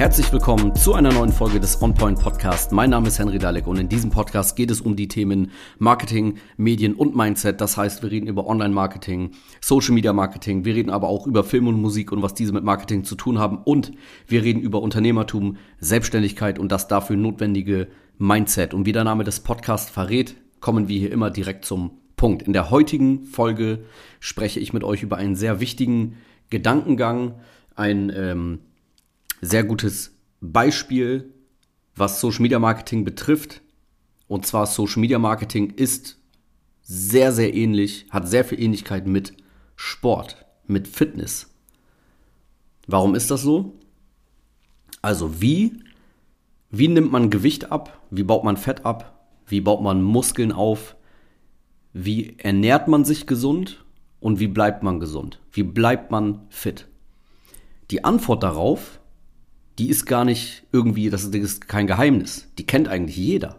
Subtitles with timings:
[0.00, 2.72] Herzlich willkommen zu einer neuen Folge des OnPoint Podcast.
[2.72, 6.38] Mein Name ist Henry Dalek und in diesem Podcast geht es um die Themen Marketing,
[6.56, 7.60] Medien und Mindset.
[7.60, 11.66] Das heißt, wir reden über Online-Marketing, Social Media Marketing, wir reden aber auch über Film
[11.66, 13.92] und Musik und was diese mit Marketing zu tun haben und
[14.26, 18.72] wir reden über Unternehmertum, Selbstständigkeit und das dafür notwendige Mindset.
[18.72, 22.40] Und wie der Name des Podcasts verrät, kommen wir hier immer direkt zum Punkt.
[22.40, 23.84] In der heutigen Folge
[24.18, 26.16] spreche ich mit euch über einen sehr wichtigen
[26.48, 27.34] Gedankengang,
[27.76, 28.60] ein ähm,
[29.40, 31.32] sehr gutes Beispiel,
[31.94, 33.62] was Social Media Marketing betrifft.
[34.28, 36.18] Und zwar Social Media Marketing ist
[36.82, 39.32] sehr, sehr ähnlich, hat sehr viel Ähnlichkeit mit
[39.76, 41.52] Sport, mit Fitness.
[42.86, 43.78] Warum ist das so?
[45.02, 45.82] Also wie,
[46.70, 48.00] wie nimmt man Gewicht ab?
[48.10, 49.26] Wie baut man Fett ab?
[49.46, 50.96] Wie baut man Muskeln auf?
[51.92, 53.84] Wie ernährt man sich gesund?
[54.20, 55.40] Und wie bleibt man gesund?
[55.50, 56.86] Wie bleibt man fit?
[57.90, 58.99] Die Antwort darauf
[59.80, 62.46] die ist gar nicht irgendwie, das ist kein Geheimnis.
[62.58, 63.56] Die kennt eigentlich jeder.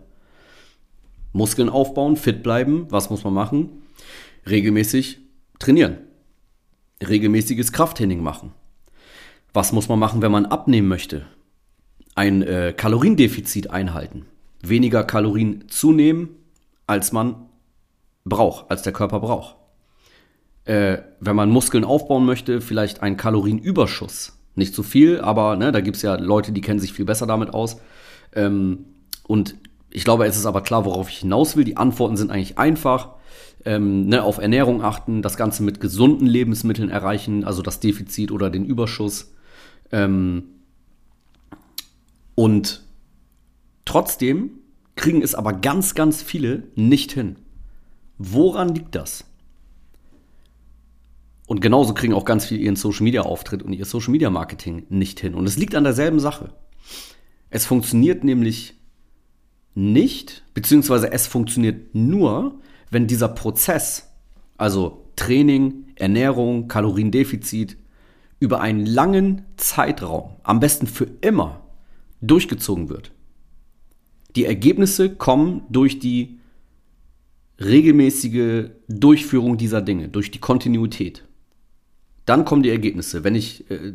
[1.34, 3.82] Muskeln aufbauen, fit bleiben, was muss man machen?
[4.48, 5.20] Regelmäßig
[5.58, 5.98] trainieren.
[7.02, 8.52] Regelmäßiges Krafttraining machen.
[9.52, 11.26] Was muss man machen, wenn man abnehmen möchte?
[12.14, 14.28] Ein äh, Kaloriendefizit einhalten.
[14.62, 16.30] Weniger Kalorien zunehmen,
[16.86, 17.48] als man
[18.26, 19.56] braucht, als der Körper braucht.
[20.66, 25.82] Äh, wenn man Muskeln aufbauen möchte, vielleicht einen Kalorienüberschuss nicht zu viel, aber ne, da
[25.82, 27.78] gibt es ja Leute, die kennen sich viel besser damit aus.
[28.34, 28.86] Ähm,
[29.24, 29.56] und
[29.90, 31.64] ich glaube, es ist aber klar, worauf ich hinaus will.
[31.64, 33.16] Die Antworten sind eigentlich einfach.
[33.64, 38.50] Ähm, ne, auf Ernährung achten, das Ganze mit gesunden Lebensmitteln erreichen, also das Defizit oder
[38.50, 39.34] den Überschuss.
[39.92, 40.46] Ähm,
[42.34, 42.82] und
[43.86, 44.52] trotzdem
[44.96, 47.36] kriegen es aber ganz, ganz viele nicht hin.
[48.18, 49.26] Woran liegt das?
[51.52, 54.86] Und genauso kriegen auch ganz viele ihren Social Media Auftritt und ihr Social Media Marketing
[54.88, 55.34] nicht hin.
[55.36, 56.54] Und es liegt an derselben Sache.
[57.50, 58.76] Es funktioniert nämlich
[59.76, 64.14] nicht, beziehungsweise es funktioniert nur, wenn dieser Prozess,
[64.56, 67.76] also Training, Ernährung, Kaloriendefizit,
[68.40, 71.60] über einen langen Zeitraum, am besten für immer,
[72.22, 73.12] durchgezogen wird.
[74.38, 76.40] Die Ergebnisse kommen durch die
[77.60, 81.26] regelmäßige Durchführung dieser Dinge, durch die Kontinuität.
[82.26, 83.24] Dann kommen die Ergebnisse.
[83.24, 83.94] Wenn ich äh,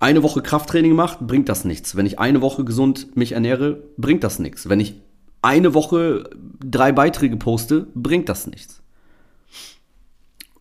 [0.00, 1.96] eine Woche Krafttraining mache, bringt das nichts.
[1.96, 4.68] Wenn ich eine Woche gesund mich ernähre, bringt das nichts.
[4.68, 4.94] Wenn ich
[5.42, 6.30] eine Woche
[6.64, 8.82] drei Beiträge poste, bringt das nichts.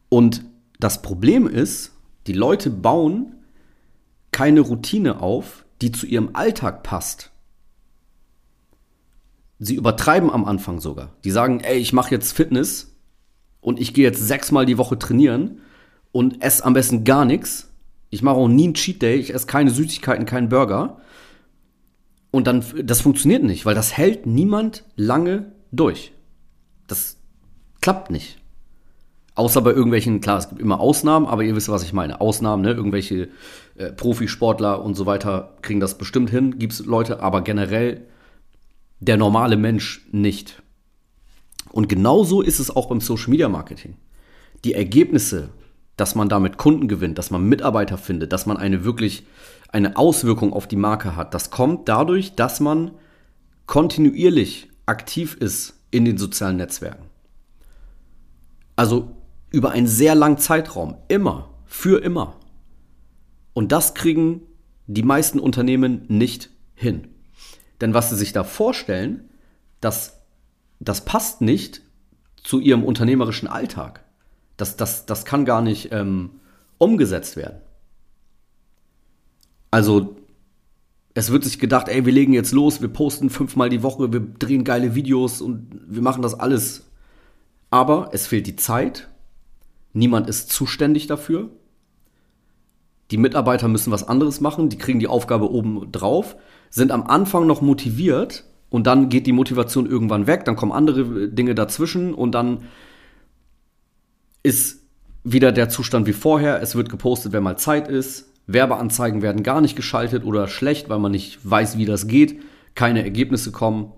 [0.10, 0.44] Und
[0.80, 1.92] das Problem ist,
[2.28, 3.36] die Leute bauen
[4.32, 7.32] keine Routine auf, die zu ihrem Alltag passt.
[9.60, 11.16] Sie übertreiben am Anfang sogar.
[11.24, 12.96] Die sagen, ey, ich mache jetzt Fitness
[13.60, 15.62] und ich gehe jetzt sechsmal die Woche trainieren
[16.12, 17.70] und esse am besten gar nichts.
[18.10, 20.98] Ich mache auch nie einen Cheat Day, ich esse keine Süßigkeiten, keinen Burger.
[22.32, 26.14] Und dann, das funktioniert nicht, weil das hält niemand lange durch.
[26.88, 27.18] Das
[27.82, 28.38] klappt nicht.
[29.36, 32.20] Außer bei irgendwelchen, klar, es gibt immer Ausnahmen, aber ihr wisst, was ich meine.
[32.20, 32.72] Ausnahmen, ne?
[32.72, 33.30] Irgendwelche
[33.76, 38.08] äh, Profisportler und so weiter kriegen das bestimmt hin, gibt es Leute, aber generell
[39.00, 40.62] der normale Mensch nicht.
[41.72, 43.96] Und genauso ist es auch beim Social Media Marketing.
[44.66, 45.50] Die Ergebnisse
[46.02, 49.24] dass man damit Kunden gewinnt, dass man Mitarbeiter findet, dass man eine wirklich
[49.68, 51.36] eine Auswirkung auf die Marke hat.
[51.36, 52.90] Das kommt dadurch, dass man
[53.68, 57.06] kontinuierlich aktiv ist in den sozialen Netzwerken.
[58.76, 59.16] Also
[59.52, 62.36] über einen sehr langen Zeitraum, immer, für immer.
[63.54, 64.42] Und das kriegen
[64.88, 67.10] die meisten Unternehmen nicht hin.
[67.80, 69.30] Denn was sie sich da vorstellen,
[69.82, 70.20] das,
[70.80, 71.84] das passt nicht
[72.38, 74.04] zu ihrem unternehmerischen Alltag.
[74.62, 76.30] Das, das, das kann gar nicht ähm,
[76.78, 77.58] umgesetzt werden.
[79.72, 80.18] Also,
[81.16, 84.20] es wird sich gedacht, ey, wir legen jetzt los, wir posten fünfmal die Woche, wir
[84.20, 86.84] drehen geile Videos und wir machen das alles.
[87.72, 89.10] Aber es fehlt die Zeit,
[89.94, 91.50] niemand ist zuständig dafür.
[93.10, 96.36] Die Mitarbeiter müssen was anderes machen, die kriegen die Aufgabe oben drauf,
[96.70, 101.30] sind am Anfang noch motiviert und dann geht die Motivation irgendwann weg, dann kommen andere
[101.30, 102.60] Dinge dazwischen und dann
[104.44, 104.82] ist
[105.24, 106.62] wieder der Zustand wie vorher.
[106.62, 108.30] Es wird gepostet, wenn mal Zeit ist.
[108.48, 112.42] Werbeanzeigen werden gar nicht geschaltet oder schlecht, weil man nicht weiß, wie das geht.
[112.76, 113.92] Keine Ergebnisse kommen.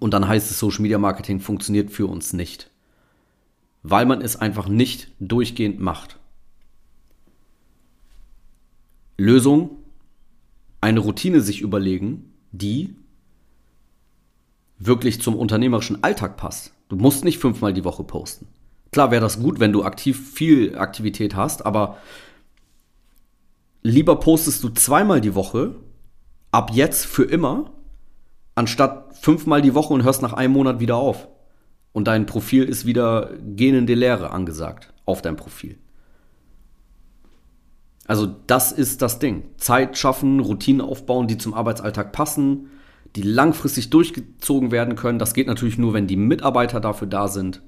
[0.00, 2.70] Und dann heißt es, Social Media Marketing funktioniert für uns nicht.
[3.82, 6.18] Weil man es einfach nicht durchgehend macht.
[9.16, 9.70] Lösung,
[10.80, 12.94] eine Routine sich überlegen, die
[14.78, 16.72] wirklich zum unternehmerischen Alltag passt.
[16.88, 18.46] Du musst nicht fünfmal die Woche posten.
[18.92, 21.98] Klar wäre das gut, wenn du aktiv viel Aktivität hast, aber
[23.82, 25.76] lieber postest du zweimal die Woche
[26.50, 27.72] ab jetzt für immer,
[28.54, 31.28] anstatt fünfmal die Woche und hörst nach einem Monat wieder auf.
[31.92, 35.78] Und dein Profil ist wieder gähnende Leere angesagt auf dein Profil.
[38.06, 39.44] Also das ist das Ding.
[39.58, 42.70] Zeit schaffen, Routinen aufbauen, die zum Arbeitsalltag passen,
[43.16, 45.18] die langfristig durchgezogen werden können.
[45.18, 47.62] Das geht natürlich nur, wenn die Mitarbeiter dafür da sind,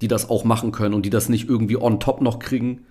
[0.00, 2.86] die das auch machen können und die das nicht irgendwie on top noch kriegen.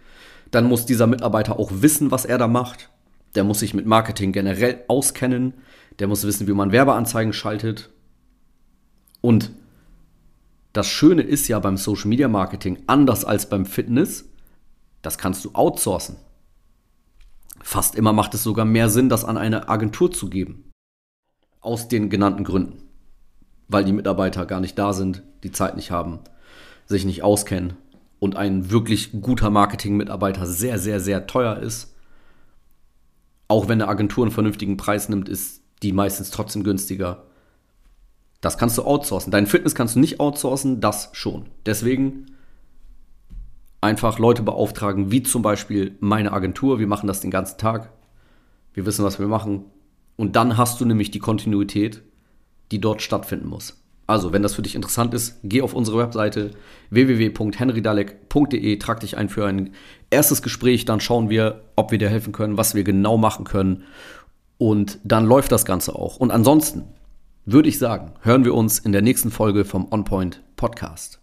[0.52, 2.90] Dann muss dieser Mitarbeiter auch wissen, was er da macht.
[3.36, 5.54] Der muss sich mit Marketing generell auskennen.
[6.00, 7.90] Der muss wissen, wie man Werbeanzeigen schaltet.
[9.22, 9.52] Und
[10.74, 14.26] das Schöne ist ja beim Social Media Marketing, anders als beim Fitness,
[15.04, 16.16] das kannst du outsourcen.
[17.62, 20.72] Fast immer macht es sogar mehr Sinn, das an eine Agentur zu geben.
[21.62, 22.84] Aus den genannten Gründen.
[23.68, 26.20] Weil die Mitarbeiter gar nicht da sind, die Zeit nicht haben,
[26.86, 27.74] sich nicht auskennen
[28.20, 31.94] und ein wirklich guter Marketing-Mitarbeiter sehr, sehr, sehr teuer ist.
[33.48, 37.24] Auch wenn eine Agentur einen vernünftigen Preis nimmt, ist die meistens trotzdem günstiger.
[38.42, 39.32] Das kannst du outsourcen.
[39.32, 41.48] Dein Fitness kannst du nicht outsourcen, das schon.
[41.66, 42.28] Deswegen
[43.82, 46.80] einfach Leute beauftragen, wie zum Beispiel meine Agentur.
[46.80, 47.92] Wir machen das den ganzen Tag.
[48.74, 49.66] Wir wissen, was wir machen.
[50.16, 52.02] Und dann hast du nämlich die Kontinuität,
[52.72, 53.83] die dort stattfinden muss.
[54.06, 56.52] Also, wenn das für dich interessant ist, geh auf unsere Webseite
[56.90, 59.74] www.henrydalek.de, trag dich ein für ein
[60.10, 63.84] erstes Gespräch, dann schauen wir, ob wir dir helfen können, was wir genau machen können.
[64.58, 66.18] Und dann läuft das Ganze auch.
[66.18, 66.84] Und ansonsten
[67.46, 71.23] würde ich sagen, hören wir uns in der nächsten Folge vom OnPoint Podcast.